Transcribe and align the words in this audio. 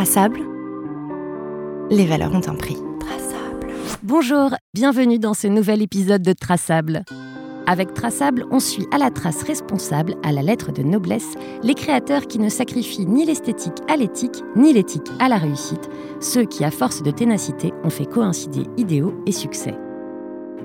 Traçable 0.00 0.40
Les 1.90 2.06
valeurs 2.06 2.32
ont 2.32 2.48
un 2.48 2.54
prix. 2.54 2.78
Traçable. 3.00 3.70
Bonjour, 4.02 4.54
bienvenue 4.72 5.18
dans 5.18 5.34
ce 5.34 5.46
nouvel 5.46 5.82
épisode 5.82 6.22
de 6.22 6.32
Traçable. 6.32 7.04
Avec 7.66 7.92
Traçable, 7.92 8.46
on 8.50 8.60
suit 8.60 8.86
à 8.92 8.96
la 8.96 9.10
trace 9.10 9.42
responsable, 9.42 10.14
à 10.22 10.32
la 10.32 10.40
lettre 10.40 10.72
de 10.72 10.82
noblesse, 10.82 11.34
les 11.62 11.74
créateurs 11.74 12.28
qui 12.28 12.38
ne 12.38 12.48
sacrifient 12.48 13.04
ni 13.04 13.26
l'esthétique 13.26 13.76
à 13.90 13.96
l'éthique, 13.98 14.42
ni 14.56 14.72
l'éthique 14.72 15.10
à 15.18 15.28
la 15.28 15.36
réussite, 15.36 15.90
ceux 16.18 16.44
qui, 16.44 16.64
à 16.64 16.70
force 16.70 17.02
de 17.02 17.10
ténacité, 17.10 17.74
ont 17.84 17.90
fait 17.90 18.06
coïncider 18.06 18.62
idéaux 18.78 19.12
et 19.26 19.32
succès. 19.32 19.74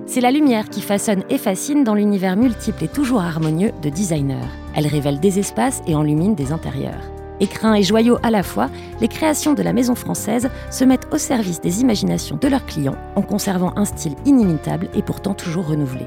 C'est 0.06 0.22
la 0.22 0.32
lumière 0.32 0.70
qui 0.70 0.80
façonne 0.80 1.26
et 1.30 1.38
fascine 1.38 1.84
dans 1.84 1.96
l'univers 1.96 2.38
multiple 2.38 2.86
et 2.86 2.88
toujours 2.88 3.20
harmonieux 3.20 3.72
de 3.82 3.90
designers. 3.90 4.48
Elle 4.78 4.88
révèle 4.88 5.20
des 5.20 5.40
espaces 5.40 5.82
et 5.88 5.94
enlumine 5.94 6.36
des 6.36 6.54
intérieurs. 6.54 7.15
Écrins 7.40 7.74
et 7.74 7.84
joyaux 7.84 8.18
à 8.24 8.32
la 8.32 8.44
fois, 8.44 8.70
les 9.02 9.08
créations 9.08 9.54
de 9.54 9.62
la 9.62 9.74
maison 9.74 9.96
française 9.96 10.50
se 10.72 10.86
mettent 10.86 11.08
au 11.12 11.18
service 11.18 11.60
des 11.60 11.82
imaginations 11.82 12.38
de 12.38 12.48
leurs 12.48 12.66
clients 12.66 12.96
en 13.16 13.22
conservant 13.22 13.74
un 13.76 13.86
style 13.86 14.16
inimitable 14.26 14.90
et 14.96 15.02
pourtant 15.02 15.34
toujours 15.34 15.68
renouvelé. 15.68 16.06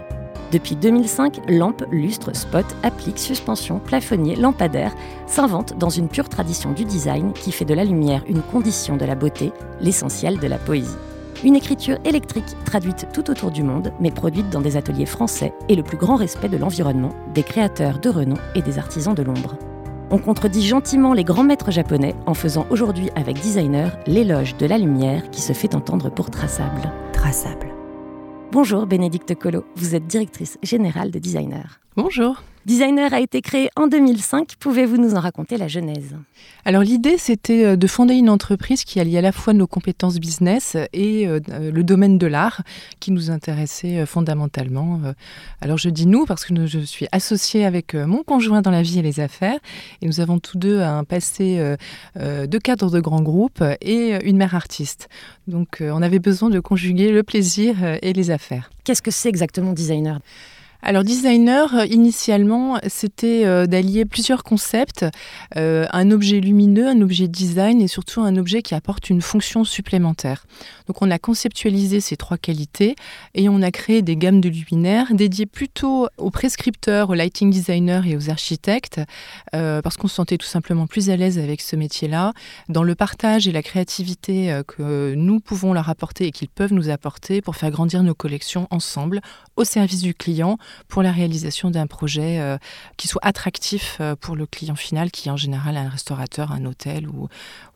Depuis 0.52 0.76
2005, 0.76 1.40
lampes, 1.48 1.84
lustres, 1.90 2.34
spots, 2.34 2.74
appliques, 2.82 3.18
suspensions, 3.18 3.78
plafonniers, 3.78 4.36
lampadaires 4.36 4.94
s'inventent 5.26 5.76
dans 5.76 5.90
une 5.90 6.08
pure 6.08 6.30
tradition 6.30 6.72
du 6.72 6.86
design 6.86 7.34
qui 7.34 7.52
fait 7.52 7.66
de 7.66 7.74
la 7.74 7.84
lumière 7.84 8.24
une 8.26 8.40
condition 8.40 8.96
de 8.96 9.04
la 9.04 9.14
beauté, 9.14 9.52
l'essentiel 9.82 10.38
de 10.38 10.46
la 10.46 10.56
poésie. 10.56 10.96
Une 11.44 11.54
écriture 11.54 11.98
électrique 12.06 12.56
traduite 12.64 13.08
tout 13.12 13.30
autour 13.30 13.50
du 13.50 13.62
monde, 13.62 13.92
mais 14.00 14.10
produite 14.10 14.48
dans 14.48 14.62
des 14.62 14.78
ateliers 14.78 15.06
français 15.06 15.52
et 15.68 15.76
le 15.76 15.82
plus 15.82 15.98
grand 15.98 16.16
respect 16.16 16.48
de 16.48 16.56
l'environnement, 16.56 17.14
des 17.34 17.42
créateurs 17.42 17.98
de 17.98 18.08
renom 18.08 18.36
et 18.54 18.62
des 18.62 18.78
artisans 18.78 19.14
de 19.14 19.22
l'ombre. 19.22 19.54
On 20.10 20.16
contredit 20.16 20.66
gentiment 20.66 21.12
les 21.12 21.22
grands 21.22 21.44
maîtres 21.44 21.70
japonais 21.70 22.14
en 22.24 22.32
faisant 22.32 22.66
aujourd'hui 22.70 23.10
avec 23.14 23.38
Designer 23.40 23.98
l'éloge 24.06 24.56
de 24.56 24.64
la 24.64 24.78
lumière 24.78 25.28
qui 25.30 25.42
se 25.42 25.52
fait 25.52 25.74
entendre 25.74 26.08
pour 26.10 26.30
traçable. 26.30 26.90
Traçable. 27.12 27.74
Bonjour 28.50 28.86
Bénédicte 28.86 29.34
Collot, 29.34 29.66
vous 29.76 29.94
êtes 29.94 30.06
directrice 30.06 30.56
générale 30.62 31.10
de 31.10 31.18
Designer. 31.18 31.80
Bonjour. 31.94 32.42
Designer 32.68 33.14
a 33.14 33.20
été 33.20 33.40
créé 33.40 33.70
en 33.76 33.86
2005. 33.86 34.56
Pouvez-vous 34.60 34.98
nous 34.98 35.14
en 35.14 35.20
raconter 35.20 35.56
la 35.56 35.68
genèse? 35.68 36.14
Alors 36.66 36.82
l'idée, 36.82 37.16
c'était 37.16 37.64
euh, 37.64 37.76
de 37.76 37.86
fonder 37.86 38.12
une 38.12 38.28
entreprise 38.28 38.84
qui 38.84 39.00
allie 39.00 39.16
à 39.16 39.22
la 39.22 39.32
fois 39.32 39.54
nos 39.54 39.66
compétences 39.66 40.18
business 40.18 40.76
et 40.92 41.26
euh, 41.26 41.40
le 41.48 41.82
domaine 41.82 42.18
de 42.18 42.26
l'art 42.26 42.60
qui 43.00 43.10
nous 43.10 43.30
intéressait 43.30 44.00
euh, 44.00 44.04
fondamentalement. 44.04 45.00
Alors 45.62 45.78
je 45.78 45.88
dis 45.88 46.06
nous 46.06 46.26
parce 46.26 46.44
que 46.44 46.66
je 46.66 46.80
suis 46.80 47.06
associée 47.10 47.64
avec 47.64 47.94
mon 47.94 48.22
conjoint 48.22 48.60
dans 48.60 48.70
la 48.70 48.82
vie 48.82 48.98
et 48.98 49.02
les 49.02 49.18
affaires 49.18 49.58
et 50.02 50.06
nous 50.06 50.20
avons 50.20 50.38
tous 50.38 50.58
deux 50.58 50.82
un 50.82 51.04
passé 51.04 51.76
de 52.16 52.58
cadre 52.58 52.90
de 52.90 53.00
grands 53.00 53.22
groupes 53.22 53.64
et 53.80 54.18
une 54.26 54.36
mère 54.36 54.54
artiste. 54.54 55.08
Donc 55.46 55.78
on 55.80 56.02
avait 56.02 56.18
besoin 56.18 56.50
de 56.50 56.60
conjuguer 56.60 57.12
le 57.12 57.22
plaisir 57.22 57.76
et 58.02 58.12
les 58.12 58.30
affaires. 58.30 58.70
Qu'est-ce 58.84 59.02
que 59.02 59.10
c'est 59.10 59.30
exactement 59.30 59.72
designer? 59.72 60.20
Alors 60.80 61.02
designer, 61.02 61.74
euh, 61.74 61.86
initialement, 61.86 62.78
c'était 62.86 63.44
euh, 63.44 63.66
d'allier 63.66 64.04
plusieurs 64.04 64.44
concepts, 64.44 65.04
euh, 65.56 65.86
un 65.90 66.12
objet 66.12 66.38
lumineux, 66.38 66.86
un 66.86 67.00
objet 67.00 67.26
design 67.26 67.82
et 67.82 67.88
surtout 67.88 68.20
un 68.20 68.36
objet 68.36 68.62
qui 68.62 68.76
apporte 68.76 69.10
une 69.10 69.20
fonction 69.20 69.64
supplémentaire. 69.64 70.46
Donc 70.86 71.02
on 71.02 71.10
a 71.10 71.18
conceptualisé 71.18 72.00
ces 72.00 72.16
trois 72.16 72.38
qualités 72.38 72.94
et 73.34 73.48
on 73.48 73.60
a 73.60 73.72
créé 73.72 74.02
des 74.02 74.16
gammes 74.16 74.40
de 74.40 74.48
luminaires 74.48 75.12
dédiées 75.12 75.46
plutôt 75.46 76.08
aux 76.16 76.30
prescripteurs, 76.30 77.10
aux 77.10 77.14
lighting 77.14 77.50
designers 77.50 78.02
et 78.06 78.16
aux 78.16 78.30
architectes, 78.30 79.00
parce 79.52 79.96
qu'on 79.96 80.08
se 80.08 80.14
sentait 80.14 80.38
tout 80.38 80.46
simplement 80.46 80.86
plus 80.86 81.10
à 81.10 81.16
l'aise 81.16 81.38
avec 81.38 81.60
ce 81.60 81.76
métier-là, 81.76 82.32
dans 82.68 82.82
le 82.82 82.94
partage 82.94 83.46
et 83.46 83.52
la 83.52 83.62
créativité 83.62 84.58
que 84.66 85.14
nous 85.14 85.40
pouvons 85.40 85.72
leur 85.72 85.88
apporter 85.88 86.26
et 86.26 86.30
qu'ils 86.30 86.48
peuvent 86.48 86.72
nous 86.72 86.88
apporter 86.88 87.42
pour 87.42 87.56
faire 87.56 87.70
grandir 87.70 88.02
nos 88.02 88.14
collections 88.14 88.66
ensemble 88.70 89.20
au 89.56 89.64
service 89.64 90.00
du 90.00 90.14
client 90.14 90.58
pour 90.88 91.02
la 91.02 91.12
réalisation 91.12 91.70
d'un 91.70 91.86
projet 91.86 92.40
euh, 92.40 92.58
qui 92.96 93.08
soit 93.08 93.24
attractif 93.24 93.98
euh, 94.00 94.16
pour 94.16 94.36
le 94.36 94.46
client 94.46 94.76
final, 94.76 95.10
qui 95.10 95.28
est 95.28 95.32
en 95.32 95.36
général 95.36 95.76
un 95.76 95.88
restaurateur, 95.88 96.52
un 96.52 96.64
hôtel 96.64 97.08
ou, 97.08 97.28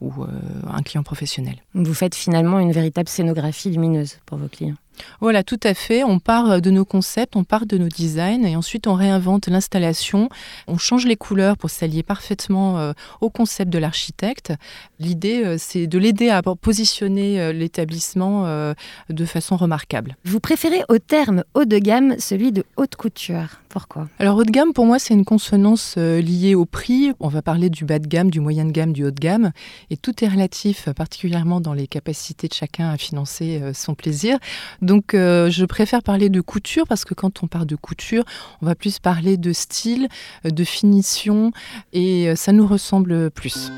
euh, 0.02 0.26
un 0.70 0.82
client 0.82 1.02
professionnel. 1.02 1.56
Vous 1.74 1.94
faites 1.94 2.14
finalement 2.14 2.58
une 2.58 2.72
véritable 2.72 3.08
scénographie 3.08 3.70
lumineuse 3.70 4.18
pour 4.26 4.38
vos 4.38 4.48
clients. 4.48 4.76
Voilà, 5.20 5.42
tout 5.42 5.60
à 5.62 5.74
fait. 5.74 6.04
On 6.04 6.18
part 6.18 6.50
euh, 6.50 6.60
de 6.60 6.70
nos 6.70 6.84
concepts, 6.84 7.36
on 7.36 7.44
part 7.44 7.66
de 7.66 7.78
nos 7.78 7.88
designs 7.88 8.44
et 8.44 8.56
ensuite 8.56 8.86
on 8.86 8.94
réinvente 8.94 9.48
l'installation. 9.48 10.28
On 10.66 10.78
change 10.78 11.06
les 11.06 11.16
couleurs 11.16 11.56
pour 11.56 11.70
s'allier 11.70 12.02
parfaitement 12.02 12.78
euh, 12.78 12.92
au 13.20 13.30
concept 13.30 13.70
de 13.70 13.78
l'architecte. 13.78 14.52
L'idée, 14.98 15.44
euh, 15.44 15.56
c'est 15.58 15.86
de 15.86 15.98
l'aider 15.98 16.30
à 16.30 16.42
positionner 16.42 17.52
l'établissement 17.52 18.72
de 19.08 19.24
façon 19.24 19.56
remarquable. 19.56 20.16
Vous 20.24 20.40
préférez 20.40 20.82
au 20.88 20.98
terme 20.98 21.44
haut 21.54 21.64
de 21.64 21.78
gamme 21.78 22.16
celui 22.18 22.52
de 22.52 22.64
haute 22.76 22.96
couture. 22.96 23.60
Pourquoi? 23.68 24.08
Alors 24.18 24.36
haut 24.36 24.44
de 24.44 24.50
gamme, 24.50 24.72
pour 24.72 24.84
moi, 24.84 24.98
c'est 24.98 25.14
une 25.14 25.24
consonance 25.24 25.96
liée 25.96 26.54
au 26.54 26.66
prix. 26.66 27.12
On 27.20 27.28
va 27.28 27.42
parler 27.42 27.70
du 27.70 27.84
bas 27.84 27.98
de 27.98 28.06
gamme, 28.06 28.30
du 28.30 28.40
moyen 28.40 28.64
de 28.64 28.70
gamme, 28.70 28.92
du 28.92 29.04
haut 29.04 29.10
de 29.10 29.20
gamme. 29.20 29.52
Et 29.90 29.96
tout 29.96 30.24
est 30.24 30.28
relatif, 30.28 30.88
particulièrement 30.90 31.60
dans 31.60 31.72
les 31.72 31.86
capacités 31.86 32.48
de 32.48 32.54
chacun 32.54 32.90
à 32.90 32.98
financer 32.98 33.62
son 33.72 33.94
plaisir. 33.94 34.38
Donc 34.82 35.14
euh, 35.14 35.48
je 35.48 35.64
préfère 35.64 36.02
parler 36.02 36.28
de 36.28 36.40
couture 36.40 36.86
parce 36.86 37.04
que 37.04 37.14
quand 37.14 37.42
on 37.42 37.46
parle 37.46 37.66
de 37.66 37.76
couture, 37.76 38.24
on 38.60 38.66
va 38.66 38.74
plus 38.74 38.98
parler 38.98 39.36
de 39.36 39.52
style, 39.52 40.08
euh, 40.44 40.50
de 40.50 40.64
finition 40.64 41.52
et 41.92 42.28
euh, 42.28 42.34
ça 42.34 42.52
nous 42.52 42.66
ressemble 42.66 43.30
plus. 43.30 43.72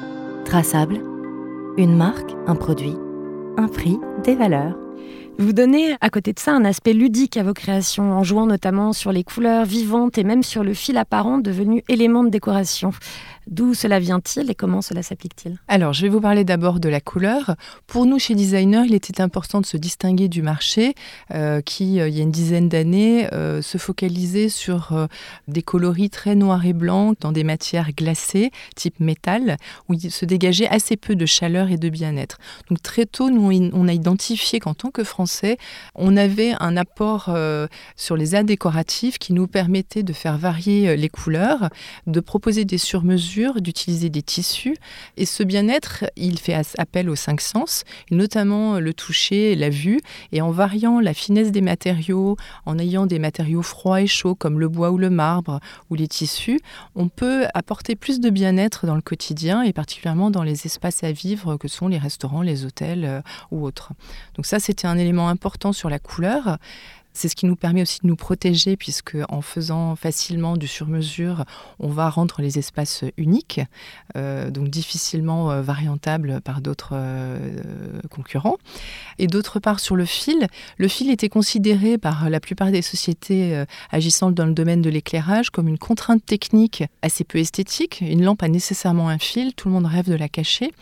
Traçable, 0.45 1.01
une 1.77 1.97
marque, 1.97 2.35
un 2.47 2.57
produit, 2.57 2.97
un 3.57 3.69
prix, 3.69 3.99
des 4.25 4.35
valeurs. 4.35 4.84
Vous 5.37 5.53
donnez 5.53 5.97
à 6.01 6.11
côté 6.11 6.33
de 6.33 6.39
ça 6.39 6.53
un 6.53 6.65
aspect 6.65 6.93
ludique 6.93 7.37
à 7.37 7.43
vos 7.43 7.55
créations 7.55 8.13
en 8.13 8.23
jouant 8.23 8.47
notamment 8.47 8.93
sur 8.93 9.11
les 9.11 9.25
couleurs 9.25 9.65
vivantes 9.65 10.17
et 10.17 10.23
même 10.23 10.45
sur 10.45 10.63
le 10.63 10.75
fil 10.75 10.97
apparent 10.97 11.39
devenu 11.39 11.83
élément 11.89 12.23
de 12.23 12.29
décoration. 12.29 12.93
D'où 13.47 13.75
cela 13.75 13.99
vient-il 13.99 14.51
et 14.51 14.55
comment 14.55 14.81
cela 14.81 15.03
s'applique-t-il? 15.03 15.59
Alors, 15.69 15.93
je 15.93 16.03
vais 16.03 16.09
vous 16.09 16.21
parler 16.21 16.45
d'abord 16.45 16.81
de 16.81 16.89
la 16.89 17.01
couleur. 17.01 17.57
Pour 17.87 18.07
nous, 18.07 18.19
chez 18.19 18.35
Designer, 18.35 18.85
il 18.87 18.95
était 18.95 19.21
important 19.21 19.61
de 19.61 19.67
se 19.67 19.77
distinguer 19.77 20.29
du 20.29 20.41
marché 20.41 20.95
euh, 21.35 21.61
qui, 21.61 22.01
euh, 22.01 22.09
il 22.09 22.17
y 22.17 22.21
a 22.21 22.23
une 22.23 22.31
dizaine 22.31 22.69
d'années, 22.69 23.29
euh, 23.35 23.61
se 23.61 23.77
focalisait 23.77 24.49
sur 24.49 25.09
des 25.49 25.63
coloris 25.63 26.11
très 26.11 26.35
noirs 26.35 26.65
et 26.65 26.73
blancs 26.73 27.17
dans 27.21 27.33
des 27.33 27.45
matières 27.45 27.93
glacées, 27.93 28.51
type 28.77 29.01
métal, 29.01 29.57
où 29.89 29.95
il 29.95 30.11
se 30.11 30.25
dégageait 30.25 30.69
assez 30.69 30.97
peu 30.97 31.17
de 31.17 31.27
chaleur 31.27 31.71
et 31.71 31.77
de 31.77 31.89
bien-être. 31.89 32.39
Donc, 32.71 32.83
très 32.83 33.05
tôt, 33.05 33.31
nous, 33.31 33.71
on 33.73 33.89
a 33.89 33.93
identifié 33.93 34.59
qu'en 34.59 34.75
tant 34.75 34.91
que 34.91 35.05
Français, 35.05 35.24
on 35.95 36.17
avait 36.17 36.55
un 36.61 36.77
apport 36.77 37.35
sur 37.97 38.17
les 38.17 38.35
arts 38.35 38.45
décoratifs 38.45 39.19
qui 39.19 39.33
nous 39.33 39.47
permettait 39.47 40.03
de 40.03 40.13
faire 40.13 40.39
varier 40.39 40.97
les 40.97 41.09
couleurs, 41.09 41.69
de 42.07 42.21
proposer 42.21 42.65
des 42.65 42.79
surmesures 42.79 43.61
d'utiliser 43.61 44.11
des 44.11 44.23
tissus. 44.23 44.77
Et 45.17 45.27
ce 45.27 45.43
bien-être, 45.43 46.05
il 46.17 46.39
fait 46.39 46.61
appel 46.79 47.09
aux 47.09 47.17
cinq 47.17 47.41
sens, 47.41 47.85
notamment 48.11 48.79
le 48.79 48.95
toucher, 48.95 49.55
la 49.55 49.71
vue. 49.71 50.01
Et 50.33 50.41
en 50.41 50.51
variant 50.51 51.01
la 51.01 51.15
finesse 51.15 51.53
des 51.53 51.61
matériaux, 51.61 52.37
en 52.67 52.79
ayant 52.79 53.07
des 53.07 53.19
matériaux 53.19 53.63
froids 53.63 54.03
et 54.03 54.07
chauds 54.07 54.35
comme 54.35 54.61
le 54.61 54.69
bois 54.69 54.91
ou 54.91 54.99
le 54.99 55.11
marbre 55.11 55.61
ou 55.91 55.95
les 55.95 56.09
tissus, 56.09 56.61
on 56.95 57.09
peut 57.09 57.47
apporter 57.55 57.97
plus 57.97 58.21
de 58.21 58.31
bien-être 58.31 58.87
dans 58.87 58.95
le 58.95 59.03
quotidien 59.03 59.63
et 59.63 59.73
particulièrement 59.73 60.31
dans 60.31 60.43
les 60.43 60.67
espaces 60.67 61.05
à 61.05 61.13
vivre 61.13 61.57
que 61.57 61.69
sont 61.69 61.89
les 61.89 61.99
restaurants, 61.99 62.43
les 62.43 62.65
hôtels 62.65 63.05
euh, 63.05 63.21
ou 63.51 63.65
autres. 63.65 63.93
Donc 64.37 64.47
ça, 64.47 64.59
c'était 64.61 64.87
un 64.87 64.99
élément 64.99 65.14
important 65.23 65.73
sur 65.73 65.89
la 65.89 65.99
couleur. 65.99 66.59
C'est 67.15 67.29
ce 67.29 67.37
qui 67.37 67.47
nous 67.47 67.55
permet 67.55 67.83
aussi 67.83 68.01
de 68.03 68.09
nous 68.09 68.17
protéger 68.17 68.77
puisque 68.77 69.17
en 69.29 69.41
faisant 69.41 69.95
facilement 69.95 70.57
du 70.57 70.67
sur-mesure, 70.67 71.45
on 71.79 71.89
va 71.89 72.11
rendre 72.11 72.43
les 72.43 72.59
espaces 72.59 73.05
uniques, 73.17 73.61
euh, 74.17 74.51
donc 74.51 74.69
difficilement 74.69 75.53
euh, 75.53 75.63
variantables 75.63 76.41
par 76.41 76.61
d'autres 76.61 76.91
euh, 76.93 77.61
concurrents. 78.11 78.57
Et 79.19 79.29
d'autre 79.29 79.61
part, 79.61 79.79
sur 79.79 79.95
le 79.95 80.05
fil, 80.05 80.49
le 80.77 80.89
fil 80.89 81.09
était 81.09 81.29
considéré 81.29 81.99
par 81.99 82.29
la 82.29 82.41
plupart 82.41 82.73
des 82.73 82.83
sociétés 82.83 83.65
agissant 83.93 84.33
dans 84.33 84.47
le 84.47 84.53
domaine 84.53 84.83
de 84.83 84.91
l'éclairage 84.91 85.51
comme 85.51 85.69
une 85.69 85.79
contrainte 85.79 86.27
technique 86.27 86.83
assez 87.03 87.23
peu 87.23 87.39
esthétique. 87.39 88.01
Une 88.01 88.25
lampe 88.25 88.43
a 88.43 88.49
nécessairement 88.49 89.09
un 89.09 89.19
fil, 89.19 89.55
tout 89.55 89.69
le 89.69 89.75
monde 89.75 89.87
rêve 89.87 90.11
de 90.11 90.15
la 90.15 90.29
cacher. 90.29 90.73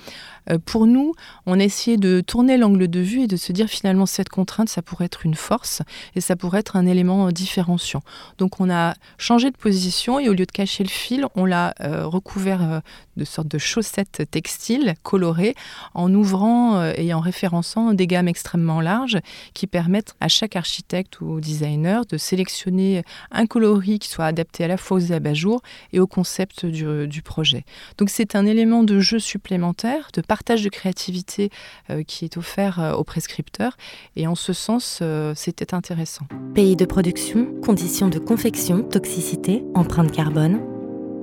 Euh, 0.50 0.58
pour 0.64 0.86
nous, 0.86 1.14
on 1.46 1.60
a 1.60 1.64
essayé 1.64 1.96
de 1.96 2.20
tourner 2.20 2.56
l'angle 2.56 2.88
de 2.88 3.00
vue 3.00 3.22
et 3.22 3.26
de 3.26 3.36
se 3.36 3.52
dire 3.52 3.68
finalement 3.68 4.06
cette 4.06 4.28
contrainte, 4.28 4.68
ça 4.68 4.82
pourrait 4.82 5.06
être 5.06 5.24
une 5.24 5.34
force. 5.34 5.82
Ça 6.22 6.36
pourrait 6.36 6.60
être 6.60 6.76
un 6.76 6.86
élément 6.86 7.30
différenciant. 7.30 8.00
Donc 8.38 8.60
on 8.60 8.70
a 8.70 8.94
changé 9.18 9.50
de 9.50 9.56
position 9.56 10.18
et 10.18 10.30
au 10.30 10.32
lieu 10.32 10.46
de 10.46 10.52
cacher 10.52 10.84
le 10.84 10.88
fil, 10.88 11.26
on 11.34 11.44
l'a 11.44 11.74
recouvert 11.80 12.80
de 13.16 13.24
sortes 13.24 13.48
de 13.48 13.58
chaussettes 13.58 14.22
textiles 14.30 14.94
colorées 15.02 15.54
en 15.94 16.12
ouvrant 16.14 16.82
et 16.92 17.12
en 17.12 17.20
référençant 17.20 17.92
des 17.92 18.06
gammes 18.06 18.28
extrêmement 18.28 18.80
larges 18.80 19.18
qui 19.54 19.66
permettent 19.66 20.14
à 20.20 20.28
chaque 20.28 20.56
architecte 20.56 21.20
ou 21.20 21.40
designer 21.40 22.06
de 22.06 22.16
sélectionner 22.16 23.02
un 23.30 23.46
coloris 23.46 23.98
qui 23.98 24.08
soit 24.08 24.26
adapté 24.26 24.64
à 24.64 24.68
la 24.68 24.76
fois 24.76 24.96
aux 24.96 25.12
abat-jours 25.12 25.62
et 25.92 26.00
au 26.00 26.06
concept 26.06 26.66
du, 26.66 27.22
projet. 27.22 27.64
Donc 27.98 28.10
c'est 28.10 28.34
un 28.34 28.46
élément 28.46 28.82
de 28.82 28.98
jeu 28.98 29.18
supplémentaire, 29.18 30.10
de 30.12 30.20
partage 30.20 30.62
de 30.62 30.68
créativité 30.68 31.50
euh, 31.90 32.02
qui 32.02 32.24
est 32.24 32.36
offert 32.36 32.80
euh, 32.80 32.92
aux 32.92 33.04
prescripteurs 33.04 33.76
et 34.16 34.26
en 34.26 34.34
ce 34.34 34.52
sens 34.52 34.98
euh, 35.02 35.32
c'était 35.36 35.74
intéressant. 35.74 36.11
Pays 36.54 36.76
de 36.76 36.84
production, 36.84 37.46
conditions 37.64 38.08
de 38.08 38.18
confection, 38.18 38.82
toxicité, 38.82 39.64
empreinte 39.74 40.10
carbone, 40.10 40.60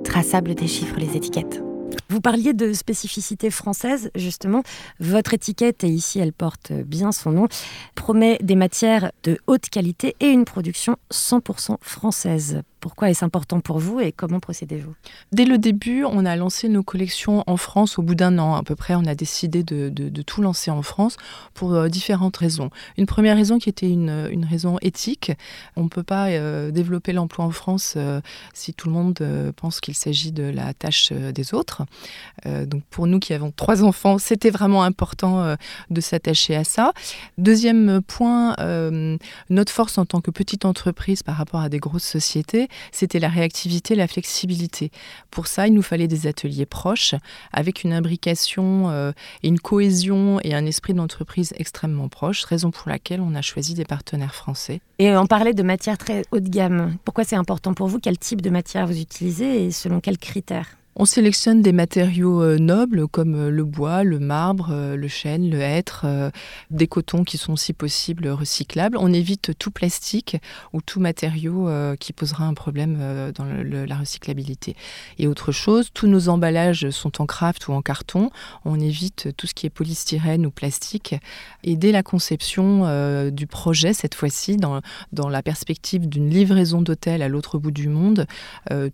traçable 0.04 0.56
des 0.56 0.68
chiffres 0.68 1.00
les 1.00 1.16
étiquettes. 1.16 1.62
Vous 2.12 2.22
parliez 2.22 2.54
de 2.54 2.74
spécificité 2.74 3.52
française, 3.52 4.10
justement. 4.16 4.64
Votre 5.00 5.36
étiquette, 5.36 5.84
et 5.84 5.90
ici 5.90 6.18
elle 6.20 6.34
porte 6.34 6.72
bien 6.74 7.12
son 7.12 7.32
nom, 7.32 7.48
promet 7.94 8.40
des 8.42 8.56
matières 8.56 9.12
de 9.24 9.38
haute 9.46 9.70
qualité 9.70 10.16
et 10.20 10.30
une 10.30 10.46
production 10.46 10.98
100% 11.14 11.78
française. 11.82 12.64
Pourquoi 12.80 13.10
est-ce 13.10 13.26
important 13.26 13.60
pour 13.60 13.78
vous 13.80 14.00
et 14.00 14.14
comment 14.14 14.40
procédez-vous? 14.40 14.96
Dès 15.34 15.44
le 15.44 15.58
début, 15.58 16.06
on 16.06 16.26
a 16.26 16.36
lancé 16.38 16.70
nos 16.70 16.82
collections 16.82 17.44
en 17.46 17.58
France 17.58 18.00
au 18.00 18.02
bout 18.02 18.16
d'un 18.16 18.40
an 18.40 18.56
à 18.56 18.64
peu 18.64 18.76
près. 18.76 18.96
On 18.96 19.06
a 19.06 19.16
décidé 19.16 19.64
de, 19.64 19.90
tout 20.24 20.42
lancer 20.42 20.72
en 20.72 20.82
France 20.82 21.18
pour 21.54 21.74
euh, 21.74 21.90
différentes 21.90 22.38
raisons. 22.38 22.70
Une 22.98 23.06
première 23.06 23.36
raison 23.36 23.60
qui 23.60 23.70
était 23.70 23.90
une, 23.90 24.46
raison 24.50 24.78
éthique. 24.82 25.32
On 25.76 25.84
ne 25.84 25.90
peut 25.90 26.04
pas 26.04 26.28
euh, 26.28 26.72
développer 26.72 27.12
l'emploi 27.12 27.44
en 27.44 27.52
France 27.52 27.96
euh, 27.98 28.22
si 28.54 28.74
tout 28.74 28.88
le 28.88 28.94
monde 28.94 29.54
pense 29.58 29.82
qu'il 29.82 29.96
s'agit 29.96 30.32
de 30.32 30.44
la 30.44 30.74
tâche 30.74 31.12
des 31.12 31.54
autres. 31.54 31.84
Donc 32.46 32.84
pour 32.90 33.08
nous 33.08 33.20
qui 33.20 33.34
avons 33.34 33.52
trois 33.52 33.84
enfants, 33.84 34.18
c'était 34.18 34.50
vraiment 34.50 34.84
important 34.84 35.56
de 35.90 36.02
s'attacher 36.02 36.56
à 36.56 36.64
ça. 36.64 36.94
Deuxième 37.38 38.02
point, 38.02 38.56
notre 39.50 39.72
force 39.72 39.98
en 39.98 40.06
tant 40.06 40.22
que 40.22 40.32
petite 40.32 40.66
entreprise 40.66 41.24
par 41.24 41.36
rapport 41.36 41.62
à 41.62 41.70
des 41.70 41.80
grosses 41.80 42.04
sociétés, 42.04 42.68
c'était 42.92 43.20
la 43.20 43.30
réactivité, 43.30 43.96
la 43.96 44.08
flexibilité. 44.08 44.92
Pour 45.32 45.48
ça, 45.48 45.68
il 45.68 45.74
nous 45.74 45.82
fallait 45.82 46.08
des 46.08 46.28
ateliers 46.28 46.66
proches, 46.66 47.16
avec 47.52 47.84
une 47.84 47.94
imbrication 47.94 48.90
euh, 48.90 49.12
et 49.44 49.48
une 49.48 49.60
cohésion 49.60 50.40
et 50.44 50.54
un 50.54 50.66
esprit 50.66 50.94
d'entreprise 50.94 51.54
extrêmement 51.58 52.10
proche, 52.10 52.44
raison 52.44 52.72
pour 52.72 52.90
laquelle 52.90 53.22
on 53.22 53.36
a 53.36 53.42
choisi 53.42 53.74
des 53.74 53.86
partenaires 53.86 54.36
français. 54.36 54.82
Et 55.00 55.16
on 55.16 55.26
parlait 55.26 55.54
de 55.54 55.64
matières 55.64 55.98
très 55.98 56.24
haut 56.32 56.40
de 56.40 56.50
gamme. 56.50 56.98
Pourquoi 57.04 57.24
c'est 57.24 57.36
important 57.36 57.74
pour 57.74 57.88
vous? 57.88 58.00
Quel 58.00 58.18
type 58.18 58.42
de 58.42 58.50
matière 58.50 58.88
vous 58.88 59.00
utilisez 59.00 59.66
et 59.66 59.72
selon 59.72 60.00
quels 60.00 60.18
critères? 60.18 60.78
On 60.96 61.06
sélectionne 61.06 61.62
des 61.62 61.72
matériaux 61.72 62.42
euh, 62.42 62.58
nobles 62.58 63.08
comme 63.08 63.36
euh, 63.36 63.50
le 63.50 63.64
bois, 63.64 64.04
le 64.04 64.20
marbre, 64.20 64.70
euh, 64.72 64.96
le 64.96 65.08
chêne, 65.08 65.50
le 65.50 65.62
hêtre, 65.62 66.06
des 66.72 66.88
cotons 66.88 67.24
qui 67.24 67.38
sont 67.38 67.56
si 67.56 67.74
possible 67.74 68.28
recyclables. 68.28 68.98
On 68.98 69.14
évite 69.14 69.58
tout 69.58 69.72
plastique 69.72 70.38
ou 70.74 70.82
tout 70.82 71.00
matériau 71.00 71.70
qui 72.00 72.14
posera 72.14 72.46
un 72.46 72.54
problème 72.54 73.32
dans 73.36 73.46
la 73.46 73.96
recyclabilité. 73.96 74.76
Et 75.18 75.28
autre 75.28 75.52
chose, 75.52 75.90
tous 75.94 76.08
nos 76.08 76.30
emballages 76.30 76.90
sont 76.90 77.22
en 77.22 77.26
craft 77.26 77.68
ou 77.68 77.74
en 77.74 77.82
carton. 77.82 78.30
On 78.66 78.80
évite 78.80 79.30
tout 79.38 79.48
ce 79.48 79.54
qui 79.54 79.66
est 79.66 79.70
polystyrène 79.70 80.46
ou 80.46 80.52
plastique. 80.52 81.16
Et 81.64 81.76
dès 81.76 81.92
la 81.92 82.04
conception 82.04 83.30
du 83.32 83.48
projet, 83.48 83.94
cette 83.94 84.16
fois-ci, 84.16 84.58
dans, 84.58 84.82
la 85.30 85.44
perspective 85.44 86.08
d'une 86.08 86.30
livraison 86.30 86.82
d'hôtel 86.82 87.22
à 87.22 87.28
l'autre 87.28 87.58
bout 87.58 87.72
du 87.72 87.90
monde, 87.90 88.26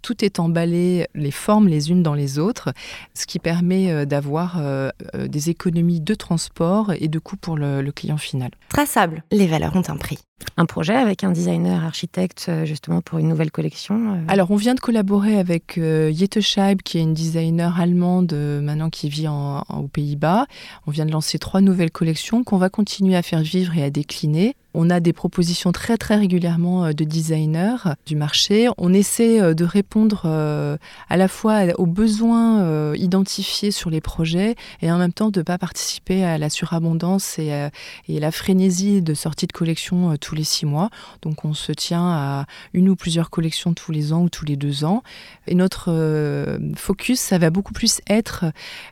tout 0.01 0.23
est 0.23 0.39
emballé, 0.39 1.07
les 1.13 1.31
formes 1.31 1.67
les 1.67 1.91
unes 1.91 1.94
dans 2.03 2.13
les 2.13 2.39
autres, 2.39 2.73
ce 3.13 3.25
qui 3.25 3.39
permet 3.39 3.91
euh, 3.91 4.05
d'avoir 4.05 4.57
euh, 4.59 4.89
euh, 5.13 5.27
des 5.27 5.49
économies 5.49 6.01
de 6.01 6.13
transport 6.13 6.93
et 6.93 7.07
de 7.07 7.19
coûts 7.19 7.37
pour 7.37 7.57
le, 7.57 7.83
client 7.95 8.17
final. 8.17 8.51
Traçable, 8.69 9.23
les 9.31 9.47
valeurs 9.47 9.75
ont 9.75 9.83
un 9.87 9.95
prix. 9.95 10.19
Un 10.57 10.65
projet 10.65 10.95
avec 10.95 11.23
un 11.23 11.31
designer 11.31 11.83
architecte 11.85 12.51
justement 12.65 13.01
pour 13.01 13.19
une 13.19 13.29
nouvelle 13.29 13.51
collection 13.51 14.21
Alors 14.27 14.51
on 14.51 14.57
vient 14.57 14.75
de 14.75 14.81
collaborer 14.81 15.39
avec 15.39 15.79
Jette 15.79 16.41
Scheib 16.41 16.81
qui 16.81 16.97
est 16.97 17.01
une 17.01 17.13
designer 17.13 17.79
allemande 17.79 18.33
maintenant 18.33 18.89
qui 18.89 19.07
vit 19.07 19.27
aux 19.29 19.87
Pays-Bas. 19.87 20.45
On 20.87 20.91
vient 20.91 21.05
de 21.05 21.11
lancer 21.11 21.39
trois 21.39 21.61
nouvelles 21.61 21.91
collections 21.91 22.43
qu'on 22.43 22.57
va 22.57 22.69
continuer 22.69 23.15
à 23.15 23.21
faire 23.21 23.41
vivre 23.41 23.77
et 23.77 23.83
à 23.83 23.89
décliner. 23.89 24.57
On 24.77 24.89
a 24.89 24.99
des 24.99 25.13
propositions 25.13 25.71
très 25.71 25.97
très 25.97 26.17
régulièrement 26.17 26.85
euh, 26.85 26.91
de 26.91 27.05
designers 27.05 27.95
du 28.05 28.17
marché. 28.17 28.67
On 28.77 28.93
essaie 28.93 29.41
euh, 29.41 29.53
de 29.53 29.63
répondre 29.63 30.23
euh, 30.25 30.77
à 31.09 31.15
la 31.15 31.29
fois 31.29 31.61
aux 31.77 31.85
besoins 31.85 32.93
identifiés 32.95 33.71
sur 33.71 33.89
les 33.89 34.01
projets 34.01 34.55
et 34.81 34.91
en 34.91 34.97
même 34.97 35.13
temps 35.13 35.29
de 35.29 35.39
ne 35.39 35.43
pas 35.43 35.57
participer 35.57 36.25
à 36.25 36.37
la 36.37 36.49
surabondance 36.49 37.39
et, 37.39 37.53
à 37.53 37.71
la 38.09 38.31
frénésie 38.31 39.01
de 39.01 39.13
sortie 39.13 39.47
de 39.47 39.53
collection 39.53 40.17
tous 40.17 40.35
les 40.35 40.43
six 40.43 40.65
mois. 40.65 40.89
Donc 41.21 41.45
on 41.45 41.53
se 41.53 41.71
tient 41.71 42.07
à 42.07 42.45
une 42.73 42.89
ou 42.89 42.95
plusieurs 42.95 43.29
collections 43.29 43.73
tous 43.73 43.91
les 43.93 44.11
ans 44.11 44.23
ou 44.23 44.29
tous 44.29 44.45
les 44.45 44.57
deux 44.57 44.83
ans. 44.83 45.03
Et 45.47 45.55
notre 45.55 46.59
focus, 46.75 47.19
ça 47.19 47.37
va 47.37 47.49
beaucoup 47.49 47.73
plus 47.73 48.01
être 48.09 48.45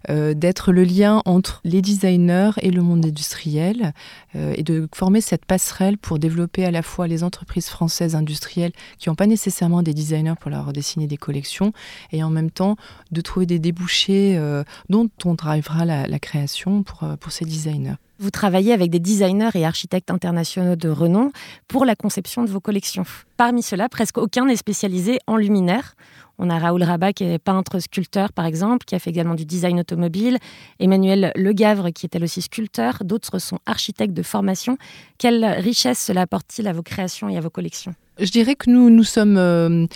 d'être 0.07 0.71
le 0.71 0.83
lien 0.83 1.21
entre 1.25 1.59
les 1.65 1.81
designers 1.81 2.51
et 2.61 2.71
le 2.71 2.81
monde 2.81 3.05
industriel 3.05 3.93
et 4.35 4.63
de 4.63 4.87
former 4.93 5.21
cette 5.21 5.45
passerelle 5.45 5.72
pour 6.01 6.19
développer 6.19 6.65
à 6.65 6.71
la 6.71 6.81
fois 6.81 7.07
les 7.07 7.23
entreprises 7.23 7.67
françaises 7.67 8.15
industrielles 8.15 8.73
qui 8.97 9.09
n'ont 9.09 9.15
pas 9.15 9.27
nécessairement 9.27 9.81
des 9.81 9.93
designers 9.93 10.35
pour 10.39 10.51
leur 10.51 10.71
dessiner 10.73 11.07
des 11.07 11.17
collections 11.17 11.73
et 12.11 12.23
en 12.23 12.29
même 12.29 12.51
temps 12.51 12.75
de 13.11 13.21
trouver 13.21 13.45
des 13.45 13.59
débouchés 13.59 14.37
euh, 14.37 14.63
dont 14.89 15.09
on 15.25 15.33
drivera 15.33 15.85
la, 15.85 16.19
création 16.19 16.83
pour, 16.83 17.03
euh, 17.03 17.15
pour 17.15 17.31
ces 17.31 17.45
designers. 17.45 17.95
Vous 18.19 18.29
travaillez 18.29 18.71
avec 18.71 18.91
des 18.91 18.99
designers 18.99 19.49
et 19.55 19.65
architectes 19.65 20.11
internationaux 20.11 20.75
de 20.75 20.89
renom 20.89 21.31
pour 21.67 21.83
la 21.83 21.95
conception 21.95 22.43
de 22.43 22.49
vos 22.49 22.59
collections. 22.59 23.03
Parmi 23.35 23.63
ceux-là, 23.63 23.89
presque 23.89 24.17
aucun 24.17 24.45
n'est 24.45 24.55
spécialisé 24.55 25.19
en 25.27 25.35
luminaire. 25.35 25.95
On 26.39 26.49
a 26.49 26.57
Raoul 26.57 26.83
Rabat 26.83 27.13
qui 27.13 27.23
est 27.23 27.39
peintre 27.39 27.79
sculpteur 27.79 28.33
par 28.33 28.45
exemple, 28.45 28.85
qui 28.85 28.95
a 28.95 28.99
fait 28.99 29.09
également 29.09 29.35
du 29.35 29.45
design 29.45 29.79
automobile, 29.79 30.37
Emmanuel 30.79 31.31
Legavre 31.35 31.91
qui 31.91 32.05
est 32.05 32.15
elle 32.15 32.23
aussi 32.23 32.41
sculpteur, 32.41 33.03
d'autres 33.03 33.39
sont 33.39 33.59
architectes 33.65 34.13
de 34.13 34.23
formation. 34.23 34.77
Quelle 35.17 35.45
richesse 35.45 35.99
cela 35.99 36.21
apporte-t-il 36.21 36.67
à 36.67 36.73
vos 36.73 36.83
créations 36.83 37.29
et 37.29 37.37
à 37.37 37.41
vos 37.41 37.49
collections? 37.49 37.93
Je 38.19 38.29
dirais 38.29 38.55
que 38.55 38.69
nous, 38.69 38.89
nous 38.89 39.03
sommes 39.03 39.37
euh, 39.37 39.87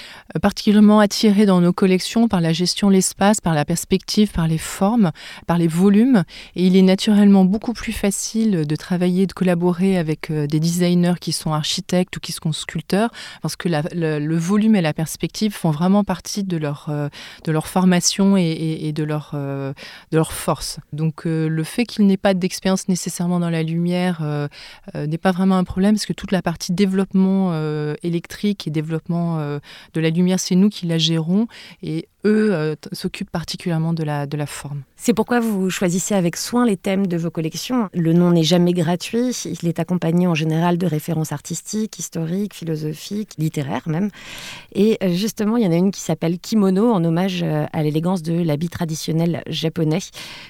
particulièrement 0.42 1.00
attirés 1.00 1.46
dans 1.46 1.62
nos 1.62 1.74
collections 1.74 2.28
par 2.28 2.42
la 2.42 2.52
gestion 2.52 2.88
de 2.88 2.94
l'espace, 2.94 3.42
par 3.42 3.54
la 3.54 3.66
perspective, 3.66 4.32
par 4.32 4.48
les 4.48 4.58
formes, 4.58 5.12
par 5.46 5.58
les 5.58 5.68
volumes. 5.68 6.24
Et 6.56 6.66
il 6.66 6.76
est 6.76 6.82
naturellement 6.82 7.46
beaucoup 7.46 7.74
plus 7.74 7.92
facile 7.92 8.66
de 8.66 8.76
travailler, 8.76 9.28
de 9.28 9.34
collaborer 9.34 9.98
avec 9.98 10.32
euh, 10.32 10.48
des 10.48 10.60
designers 10.60 11.16
qui 11.22 11.32
sont 11.32 11.54
architectes 11.54 12.18
ou 12.18 12.20
qui 12.20 12.32
sont 12.32 12.52
sculpteurs, 12.52 13.12
parce 13.42 13.56
que 13.56 13.70
le, 13.70 14.38
volume 14.38 14.76
et 14.76 14.82
la 14.82 14.94
perspective 14.94 15.54
font 15.54 15.72
vraiment 15.72 16.04
partie 16.04 16.44
de 16.44 16.58
leur, 16.58 16.88
euh, 16.90 17.10
de 17.44 17.52
leur 17.52 17.68
formation 17.68 18.38
et, 18.38 18.92
de, 18.94 19.04
leur, 19.04 19.32
de 19.34 19.74
leur 20.12 20.32
force. 20.32 20.80
Donc 20.94 21.26
le 21.26 21.64
fait 21.64 21.86
qu'il 21.86 22.06
n'ait 22.06 22.18
pas 22.18 22.34
d'expérience 22.34 22.88
nécessairement 22.88 23.40
dans 23.40 23.50
la 23.50 23.64
lumière 23.64 24.22
n'est 24.94 25.18
pas 25.18 25.32
vraiment 25.32 25.58
un 25.58 25.64
problème, 25.64 25.96
parce 25.96 26.06
que 26.06 26.14
toute 26.14 26.32
la 26.32 26.42
partie 26.42 26.72
développement 26.72 27.52
électrique 28.08 28.68
et 28.68 28.72
développement 28.72 29.40
euh, 29.40 29.60
de 29.94 30.02
la 30.02 30.10
lumière, 30.10 30.40
c'est 30.40 30.56
nous 30.56 30.70
qui 30.70 30.86
la 30.86 30.98
gérons. 30.98 31.48
Et 31.84 32.08
eux 32.26 32.54
euh, 32.54 32.76
s'occupent 32.92 33.30
particulièrement 33.30 33.94
de 33.94 34.04
la, 34.04 34.26
de 34.26 34.38
la 34.38 34.46
forme. 34.46 34.84
C'est 34.96 35.14
pourquoi 35.14 35.40
vous 35.40 35.70
choisissez 35.70 36.16
avec 36.16 36.36
soin 36.36 36.66
les 36.66 36.78
thèmes 36.78 37.08
de 37.08 37.18
vos 37.18 37.30
collections. 37.30 37.90
Le 37.94 38.14
nom 38.14 38.32
n'est 38.32 38.44
jamais 38.44 38.74
gratuit, 38.74 39.32
il 39.46 39.68
est 39.68 39.80
accompagné 39.80 40.28
en 40.28 40.36
général 40.36 40.78
de 40.78 40.88
références 40.88 41.32
artistiques, 41.32 42.00
historiques, 42.00 42.54
philosophiques, 42.54 43.34
littéraires 43.38 43.88
même. 43.88 44.10
Et 44.74 44.98
euh, 45.04 45.14
justement, 45.14 45.58
il 45.58 45.64
y 45.64 45.68
en 45.68 45.72
a 45.72 45.76
une 45.76 45.92
qui 45.92 46.02
s'appelle 46.02 46.40
Kimono 46.40 46.92
en 46.92 47.04
hommage 47.04 47.44
à 47.44 47.84
l'élégance 47.84 48.22
de 48.24 48.42
l'habit 48.42 48.70
traditionnel 48.70 49.44
japonais. 49.48 50.00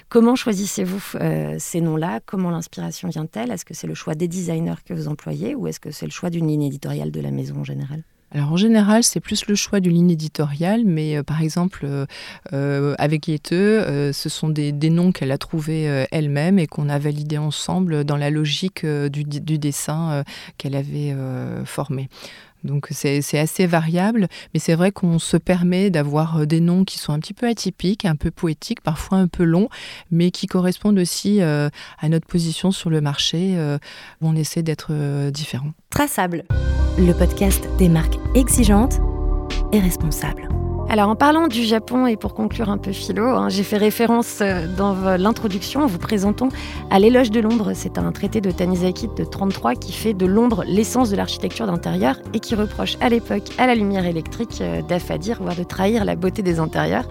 Comment 0.08 0.36
choisissez-vous 0.36 1.18
ces 1.58 1.80
noms-là? 1.80 2.20
Comment 2.24 2.50
l'inspiration 2.50 3.08
vient-elle? 3.08 3.50
Est-ce 3.50 3.64
que 3.64 3.74
c'est 3.74 3.86
le 3.86 3.94
choix 3.94 4.14
des 4.14 4.28
designers 4.28 4.74
que 4.84 4.94
vous 4.94 5.08
employez 5.08 5.54
ou 5.54 5.66
est-ce 5.66 5.80
que 5.80 5.90
c'est 5.90 6.06
le 6.06 6.12
choix 6.12 6.30
d'une 6.30 6.48
ligne 6.48 6.62
éditoriale 6.62 7.10
de 7.10 7.20
la 7.20 7.30
maison 7.30 7.60
en 7.60 7.64
général? 7.64 8.02
Alors 8.34 8.52
en 8.52 8.56
général, 8.56 9.04
c'est 9.04 9.20
plus 9.20 9.46
le 9.46 9.54
choix 9.54 9.80
d'une 9.80 9.94
ligne 9.94 10.10
éditoriale, 10.10 10.82
mais 10.84 11.16
euh, 11.16 11.22
par 11.22 11.40
exemple, 11.40 11.80
euh, 11.84 12.04
euh, 12.52 12.94
avec 12.98 13.26
Yete, 13.26 13.50
ce 13.50 14.28
sont 14.28 14.50
des, 14.50 14.72
noms 14.90 15.12
qu'elle 15.12 15.32
a 15.32 15.38
trouvés 15.38 16.06
elle-même 16.10 16.58
et 16.58 16.66
qu'on 16.66 16.88
a 16.88 16.98
validés 16.98 17.38
ensemble 17.38 18.04
dans 18.04 18.16
la 18.16 18.30
logique 18.30 18.84
du 18.84 19.58
dessin 19.58 20.24
qu'elle 20.56 20.74
avait 20.74 21.14
formé. 21.64 22.08
Donc 22.64 22.88
c'est 22.90 23.38
assez 23.38 23.66
variable, 23.66 24.28
mais 24.52 24.60
c'est 24.60 24.74
vrai 24.74 24.92
qu'on 24.92 25.18
se 25.18 25.36
permet 25.36 25.90
d'avoir 25.90 26.46
des 26.46 26.60
noms 26.60 26.84
qui 26.84 26.98
sont 26.98 27.12
un 27.12 27.18
petit 27.18 27.34
peu 27.34 27.46
atypiques, 27.46 28.04
un 28.04 28.16
peu 28.16 28.30
poétiques, 28.30 28.80
parfois 28.80 29.18
un 29.18 29.28
peu 29.28 29.44
longs, 29.44 29.68
mais 30.10 30.30
qui 30.30 30.46
correspondent 30.46 30.98
aussi 30.98 31.40
à 31.40 32.08
notre 32.08 32.26
position 32.26 32.70
sur 32.70 32.90
le 32.90 33.00
marché, 33.00 33.56
où 34.20 34.28
on 34.28 34.34
essaie 34.34 34.62
d'être 34.62 35.30
différent. 35.30 35.72
Traçable, 35.90 36.44
le 36.98 37.12
podcast 37.12 37.68
des 37.78 37.88
marques 37.88 38.18
exigeantes 38.34 38.98
et 39.72 39.80
responsables. 39.80 40.48
Alors 40.90 41.10
en 41.10 41.16
parlant 41.16 41.48
du 41.48 41.64
Japon 41.64 42.06
et 42.06 42.16
pour 42.16 42.32
conclure 42.32 42.70
un 42.70 42.78
peu 42.78 42.92
philo, 42.92 43.22
hein, 43.22 43.50
j'ai 43.50 43.62
fait 43.62 43.76
référence 43.76 44.38
euh, 44.40 44.66
dans 44.74 44.94
l'introduction 45.18 45.82
en 45.82 45.86
vous 45.86 45.98
présentant 45.98 46.48
à 46.90 46.98
l'éloge 46.98 47.30
de 47.30 47.40
Londres. 47.40 47.72
C'est 47.74 47.98
un 47.98 48.10
traité 48.10 48.40
de 48.40 48.50
Tanizaki 48.50 49.08
de 49.14 49.24
33 49.24 49.74
qui 49.74 49.92
fait 49.92 50.14
de 50.14 50.24
Londres 50.24 50.64
l'essence 50.66 51.10
de 51.10 51.16
l'architecture 51.16 51.66
d'intérieur 51.66 52.16
et 52.32 52.40
qui 52.40 52.54
reproche 52.54 52.96
à 53.02 53.10
l'époque 53.10 53.50
à 53.58 53.66
la 53.66 53.74
lumière 53.74 54.06
électrique 54.06 54.62
euh, 54.62 54.80
d'affadir, 54.80 55.42
voire 55.42 55.56
de 55.56 55.62
trahir 55.62 56.06
la 56.06 56.16
beauté 56.16 56.40
des 56.40 56.58
intérieurs. 56.58 57.06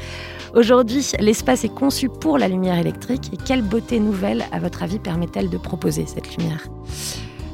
Aujourd'hui, 0.55 1.05
l'espace 1.19 1.63
est 1.63 1.73
conçu 1.73 2.09
pour 2.09 2.39
la 2.39 2.47
lumière 2.47 2.79
électrique 2.79 3.29
et 3.31 3.37
quelle 3.37 3.61
beauté 3.61 3.99
nouvelle, 3.99 4.45
à 4.51 4.59
votre 4.59 4.81
avis, 4.81 4.97
permet-elle 4.97 5.51
de 5.51 5.57
proposer 5.57 6.07
cette 6.07 6.35
lumière? 6.35 6.67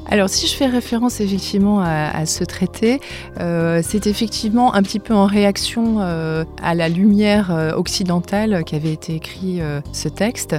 Alors, 0.10 0.30
si 0.30 0.48
je 0.48 0.56
fais 0.56 0.68
référence 0.68 1.22
effectivement 1.22 1.80
à, 1.80 2.26
ce 2.26 2.44
traité, 2.44 3.00
euh, 3.40 3.82
c'est 3.84 4.08
effectivement 4.08 4.76
un 4.76 4.84
petit 4.84 5.00
peu 5.00 5.14
en 5.14 5.26
réaction 5.26 5.98
euh, 6.02 6.44
à 6.62 6.76
la 6.76 6.90
lumière 6.90 7.52
euh, 7.52 7.72
occidentale 7.74 8.64
qu'avait 8.66 8.94
été 8.94 9.16
écrit 9.16 9.62
ce 9.92 10.10
texte. 10.10 10.56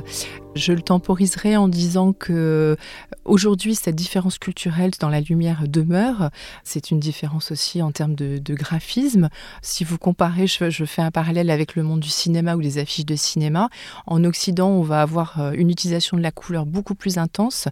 Je 0.54 0.72
le 0.72 0.82
temporiserai 0.82 1.56
en 1.56 1.66
disant 1.66 2.12
que 2.12 2.76
aujourd'hui, 3.24 3.74
cette 3.74 3.96
différence 3.96 4.38
culturelle 4.38 4.92
dans 5.00 5.08
la 5.08 5.20
lumière 5.20 5.64
demeure. 5.66 6.30
C'est 6.62 6.92
une 6.92 7.00
différence 7.00 7.50
aussi 7.50 7.82
en 7.82 7.90
termes 7.90 8.14
de, 8.14 8.54
graphisme. 8.54 9.30
Si 9.62 9.82
vous 9.82 9.98
comparez, 9.98 10.46
je, 10.46 10.84
fais 10.84 11.02
un 11.02 11.10
parallèle 11.10 11.50
avec 11.50 11.74
le 11.74 11.82
monde 11.82 11.98
du 11.98 12.08
cinéma 12.08 12.54
ou 12.54 12.60
les 12.60 12.78
affiches 12.78 13.04
de 13.04 13.16
cinéma. 13.16 13.68
En 14.06 14.22
Occident, 14.22 14.68
on 14.68 14.82
va 14.82 15.02
avoir 15.02 15.40
euh, 15.40 15.52
une 15.56 15.70
utilisation 15.70 16.16
de 16.16 16.22
la 16.22 16.30
couleur 16.30 16.66
beaucoup 16.66 16.94
plus 16.94 17.18
intense, 17.18 17.66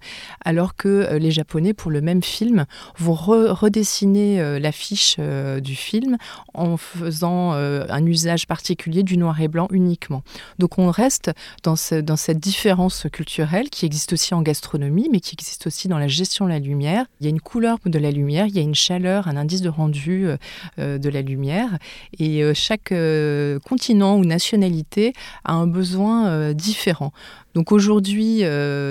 alors 0.45 0.75
que 0.75 0.89
euh, 0.89 1.19
les 1.21 1.31
Japonais, 1.31 1.75
pour 1.75 1.93
le 1.93 2.01
même 2.01 2.23
film, 2.23 2.67
vont 2.99 3.15
redessiner 3.15 4.41
euh, 4.41 4.59
l'affiche 4.59 5.19
du 5.62 5.77
film 5.77 6.17
en 6.55 6.77
faisant 6.77 7.53
un 7.53 8.07
usage 8.07 8.47
particulier 8.47 9.03
du 9.03 9.17
noir 9.17 9.41
et 9.41 9.49
blanc 9.49 9.69
uniquement. 9.71 10.23
Donc 10.59 10.79
on 10.79 10.91
reste 10.91 11.31
dans 11.62 11.77
cette 11.77 12.41
différence 12.41 12.72
culturelle 13.11 13.71
qui 13.71 13.87
existe 13.87 14.12
aussi 14.12 14.35
en 14.35 14.43
gastronomie, 14.43 15.09
mais 15.11 15.21
qui 15.21 15.35
existe 15.35 15.67
aussi 15.67 15.88
dans 15.88 15.99
la 15.99 16.09
gestion 16.09 16.45
de 16.45 16.50
la 16.50 16.59
lumière. 16.59 17.07
Il 17.21 17.25
y 17.25 17.26
a 17.26 17.31
une 17.31 17.41
couleur 17.41 17.79
de 17.85 17.99
la 17.99 18.11
lumière, 18.11 18.47
il 18.47 18.57
y 18.57 18.59
a 18.59 18.62
une 18.62 18.75
chaleur, 18.75 19.29
un 19.29 19.37
indice 19.37 19.62
de 19.62 19.69
rendu 19.69 20.26
euh, 20.26 20.37
euh, 20.79 20.99
de 20.99 21.09
la 21.09 21.23
lumière. 21.23 21.79
Et 22.19 22.43
euh, 22.43 22.52
chaque 22.55 22.95
continent 23.64 24.17
ou 24.17 24.25
nationalité 24.25 25.12
a 25.45 25.55
un 25.55 25.67
besoin 25.67 26.52
différent. 26.52 27.12
Donc 27.55 27.73
aujourd'hui, 27.73 28.43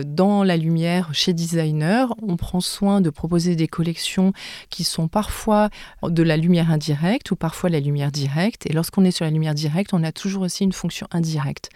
dans 0.06 0.44
la 0.44 0.58
lumière, 0.58 1.10
chez 1.14 1.34
Designer, 1.34 2.14
on 2.22 2.38
prend 2.38 2.62
soin 2.62 3.02
de 3.02 3.10
proposer 3.10 3.56
des 3.56 3.68
collections 3.68 4.34
qui 4.70 4.84
sont 4.84 5.08
parfois 5.08 5.70
de 6.04 6.24
la 6.24 6.38
lumière 6.38 6.72
indirecte 6.72 7.32
ou 7.32 7.36
parfois 7.36 7.70
la 7.70 7.80
lumière 7.80 8.12
directe. 8.12 8.66
Et 8.68 8.74
lorsqu'on 8.74 9.04
est 9.04 9.12
sur 9.12 9.26
la 9.26 9.32
lumière 9.32 9.56
directe, 9.56 9.94
on 9.94 10.04
a 10.04 10.12
toujours 10.12 10.44
aussi 10.44 10.64
une 10.64 10.74
fonction 10.74 11.08
indirecte. 11.12 11.70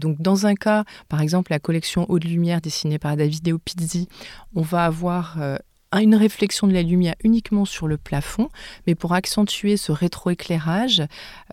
Donc 0.00 0.20
dans 0.20 0.46
un 0.46 0.54
cas, 0.54 0.84
par 1.08 1.20
exemple 1.20 1.52
la 1.52 1.58
collection 1.58 2.10
Eau 2.10 2.18
de 2.18 2.26
lumière 2.26 2.60
dessinée 2.60 2.98
par 2.98 3.16
David 3.16 3.58
Pizzi, 3.58 4.08
on 4.54 4.62
va 4.62 4.84
avoir 4.84 5.36
euh, 5.40 5.56
une 5.96 6.14
réflexion 6.14 6.66
de 6.66 6.72
la 6.72 6.82
lumière 6.82 7.14
uniquement 7.24 7.64
sur 7.64 7.88
le 7.88 7.96
plafond, 7.96 8.50
mais 8.86 8.94
pour 8.94 9.14
accentuer 9.14 9.76
ce 9.76 9.90
rétroéclairage 9.90 11.02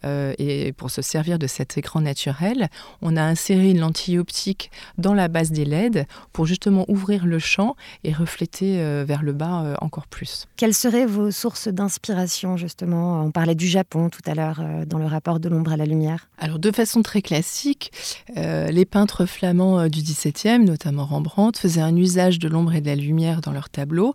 euh, 0.03 0.33
et 0.37 0.73
pour 0.73 0.91
se 0.91 1.01
servir 1.01 1.39
de 1.39 1.47
cet 1.47 1.77
écran 1.77 2.01
naturel, 2.01 2.69
on 3.01 3.15
a 3.15 3.23
inséré 3.23 3.69
une 3.69 3.79
lentille 3.79 4.19
optique 4.19 4.71
dans 4.97 5.13
la 5.13 5.29
base 5.29 5.51
des 5.51 5.63
LED 5.63 6.05
pour 6.33 6.45
justement 6.45 6.85
ouvrir 6.89 7.25
le 7.25 7.39
champ 7.39 7.75
et 8.03 8.11
refléter 8.11 8.79
euh, 8.79 9.05
vers 9.07 9.23
le 9.23 9.31
bas 9.31 9.63
euh, 9.63 9.75
encore 9.79 10.07
plus. 10.07 10.47
Quelles 10.57 10.73
seraient 10.73 11.05
vos 11.05 11.31
sources 11.31 11.69
d'inspiration 11.69 12.57
justement? 12.57 13.23
On 13.23 13.31
parlait 13.31 13.55
du 13.55 13.67
Japon 13.67 14.09
tout 14.09 14.29
à 14.29 14.35
l'heure 14.35 14.61
dans 14.85 14.99
le 14.99 15.05
rapport 15.05 15.39
de 15.39 15.47
l'ombre 15.47 15.71
à 15.71 15.77
la 15.77 15.85
lumière. 15.85 16.27
Alors 16.39 16.59
de 16.59 16.71
façon 16.71 17.01
très 17.01 17.21
classique, 17.21 17.91
les 18.35 18.85
peintres 18.85 19.25
flamands 19.25 19.87
du 19.87 20.01
XVIIe, 20.01 20.59
notamment 20.59 21.05
Rembrandt, 21.05 21.59
faisaient 21.59 21.81
un 21.81 21.95
usage 21.95 22.39
de 22.39 22.47
l'ombre 22.47 22.75
et 22.75 22.81
de 22.81 22.87
la 22.87 22.95
lumière 22.95 23.41
dans 23.41 23.51
leurs 23.51 23.69
tableaux 23.69 24.13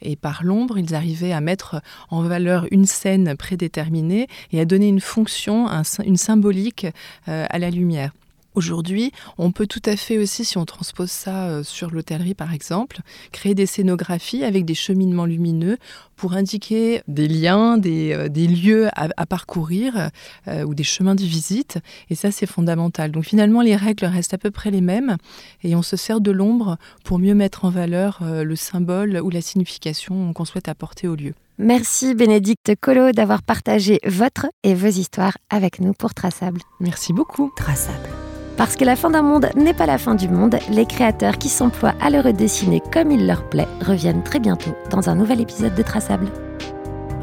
et 0.00 0.16
par 0.16 0.44
l'ombre, 0.44 0.78
ils 0.78 0.94
arrivaient 0.94 1.32
à 1.32 1.40
mettre 1.40 1.80
en 2.10 2.22
valeur 2.22 2.66
une 2.70 2.86
scène 2.86 3.36
prédéterminée 3.36 4.26
et 4.52 4.60
à 4.60 4.64
donner 4.64 4.88
une 4.88 5.00
fonction, 5.00 5.68
une 6.04 6.16
symbolique 6.16 6.86
euh, 7.28 7.46
à 7.48 7.58
la 7.58 7.70
lumière. 7.70 8.12
Aujourd'hui, 8.54 9.12
on 9.38 9.50
peut 9.50 9.66
tout 9.66 9.82
à 9.86 9.96
fait 9.96 10.18
aussi, 10.18 10.44
si 10.44 10.58
on 10.58 10.64
transpose 10.64 11.10
ça 11.10 11.48
euh, 11.48 11.62
sur 11.62 11.90
l'hôtellerie 11.90 12.34
par 12.34 12.52
exemple, 12.52 13.00
créer 13.32 13.54
des 13.54 13.66
scénographies 13.66 14.44
avec 14.44 14.64
des 14.64 14.74
cheminements 14.74 15.24
lumineux 15.24 15.78
pour 16.16 16.34
indiquer 16.34 17.02
des 17.08 17.28
liens, 17.28 17.78
des, 17.78 18.12
euh, 18.12 18.28
lieux 18.28 18.88
à, 18.94 19.26
parcourir 19.26 20.10
euh, 20.48 20.64
ou 20.64 20.74
des 20.74 20.84
chemins 20.84 21.14
de 21.14 21.22
visite. 21.22 21.78
Et 22.10 22.14
ça, 22.14 22.30
c'est 22.30 22.46
fondamental. 22.46 23.10
Donc 23.10 23.24
finalement, 23.24 23.62
les 23.62 23.76
règles 23.76 24.04
restent 24.04 24.34
à 24.34 24.38
peu 24.38 24.50
près 24.50 24.70
les 24.70 24.82
mêmes 24.82 25.16
et 25.62 25.74
on 25.74 25.82
se 25.82 25.96
sert 25.96 26.20
de 26.20 26.30
l'ombre 26.30 26.76
pour 27.04 27.18
mieux 27.18 27.34
mettre 27.34 27.64
en 27.64 27.70
valeur 27.70 28.20
le 28.22 28.56
symbole 28.56 29.20
ou 29.22 29.30
la 29.30 29.40
signification 29.40 30.32
qu'on 30.32 30.44
souhaite 30.44 30.68
apporter 30.68 31.08
au 31.08 31.14
lieu. 31.14 31.34
Merci 31.58 32.14
Bénédicte 32.14 32.72
Collot 32.80 33.12
d'avoir 33.12 33.42
partagé 33.42 34.00
votre 34.04 34.46
et 34.62 34.74
vos 34.74 34.88
histoires 34.88 35.36
avec 35.50 35.80
nous 35.80 35.92
pour 35.92 36.14
Traçable. 36.14 36.60
Merci 36.80 37.12
beaucoup. 37.12 37.52
Traçable. 37.56 38.08
Parce 38.56 38.76
que 38.76 38.84
la 38.84 38.96
fin 38.96 39.10
d'un 39.10 39.22
monde 39.22 39.48
n'est 39.56 39.74
pas 39.74 39.86
la 39.86 39.98
fin 39.98 40.14
du 40.14 40.28
monde, 40.28 40.58
les 40.70 40.86
créateurs 40.86 41.38
qui 41.38 41.48
s'emploient 41.48 41.94
à 42.00 42.10
le 42.10 42.20
redessiner 42.20 42.82
comme 42.92 43.10
il 43.10 43.26
leur 43.26 43.48
plaît 43.48 43.68
reviennent 43.84 44.22
très 44.22 44.40
bientôt 44.40 44.74
dans 44.90 45.08
un 45.08 45.14
nouvel 45.14 45.40
épisode 45.40 45.74
de 45.74 45.82
Traçable. 45.82 46.28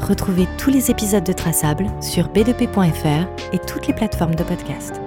Retrouvez 0.00 0.48
tous 0.58 0.70
les 0.70 0.90
épisodes 0.90 1.24
de 1.24 1.32
Traçable 1.32 1.86
sur 2.00 2.28
b2p.fr 2.28 3.26
et 3.52 3.58
toutes 3.58 3.86
les 3.86 3.94
plateformes 3.94 4.34
de 4.34 4.44
podcast. 4.44 5.00